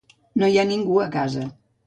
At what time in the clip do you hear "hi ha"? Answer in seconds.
0.53-0.63